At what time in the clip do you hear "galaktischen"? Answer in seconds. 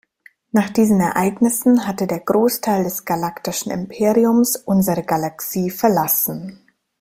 3.05-3.71